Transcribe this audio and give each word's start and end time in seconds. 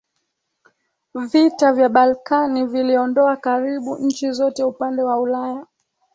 Vita 1.13 1.73
vya 1.73 1.89
Balkani 1.89 2.65
viliondoa 2.65 3.35
karibu 3.37 3.97
nchi 3.97 4.31
zote 4.31 4.63
upande 4.63 5.03
wa 5.03 5.19
Ulaya 5.19 5.67